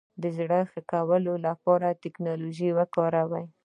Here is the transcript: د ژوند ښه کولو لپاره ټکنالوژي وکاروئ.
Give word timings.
د 0.21 0.23
ژوند 0.35 0.65
ښه 0.71 0.81
کولو 0.91 1.33
لپاره 1.47 1.97
ټکنالوژي 2.01 2.69
وکاروئ. 2.77 3.45